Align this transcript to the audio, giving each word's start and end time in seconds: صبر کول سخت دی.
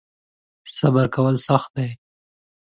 صبر 0.77 1.05
کول 1.15 1.35
سخت 1.47 1.69
دی. 1.75 1.89